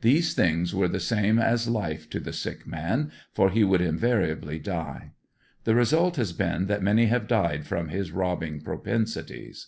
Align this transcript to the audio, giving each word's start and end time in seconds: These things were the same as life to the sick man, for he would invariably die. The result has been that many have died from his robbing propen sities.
These 0.00 0.32
things 0.32 0.74
were 0.74 0.88
the 0.88 0.98
same 0.98 1.38
as 1.38 1.68
life 1.68 2.08
to 2.08 2.20
the 2.20 2.32
sick 2.32 2.66
man, 2.66 3.12
for 3.34 3.50
he 3.50 3.64
would 3.64 3.82
invariably 3.82 4.58
die. 4.58 5.12
The 5.64 5.74
result 5.74 6.16
has 6.16 6.32
been 6.32 6.68
that 6.68 6.82
many 6.82 7.04
have 7.08 7.28
died 7.28 7.66
from 7.66 7.88
his 7.88 8.10
robbing 8.10 8.62
propen 8.62 9.02
sities. 9.02 9.66